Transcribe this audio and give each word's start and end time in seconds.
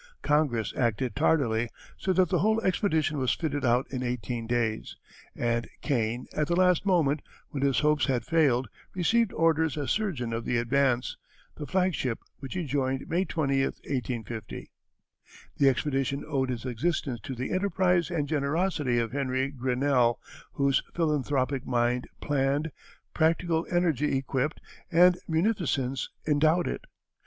Congress 0.23 0.73
acted 0.75 1.15
tardily, 1.15 1.69
so 1.95 2.11
that 2.11 2.29
the 2.29 2.39
whole 2.39 2.59
expedition 2.61 3.19
was 3.19 3.35
fitted 3.35 3.63
out 3.63 3.85
in 3.91 4.01
eighteen 4.01 4.47
days, 4.47 4.97
and 5.35 5.69
Kane 5.83 6.25
at 6.35 6.47
the 6.47 6.55
last 6.55 6.87
moment, 6.87 7.21
when 7.49 7.61
his 7.61 7.81
hopes 7.81 8.07
had 8.07 8.25
failed, 8.25 8.67
received 8.95 9.31
orders 9.31 9.77
as 9.77 9.91
surgeon 9.91 10.33
of 10.33 10.43
the 10.43 10.57
Advance, 10.57 11.17
the 11.57 11.67
flagship, 11.67 12.17
which 12.39 12.55
he 12.55 12.65
joined 12.65 13.07
May 13.09 13.25
20, 13.25 13.61
1850. 13.61 14.71
The 15.57 15.69
expedition 15.69 16.23
owed 16.27 16.49
its 16.49 16.65
existence 16.65 17.19
to 17.21 17.35
the 17.35 17.51
enterprise 17.51 18.09
and 18.09 18.27
generosity 18.27 18.97
of 18.97 19.11
Henry 19.11 19.49
Grinnell, 19.51 20.19
whose 20.53 20.81
philanthropic 20.95 21.67
mind 21.67 22.07
planned, 22.19 22.71
practical 23.13 23.67
energy 23.69 24.17
equipped, 24.17 24.61
and 24.91 25.19
munificence 25.27 26.09
endowed 26.27 26.67
it. 26.67 26.85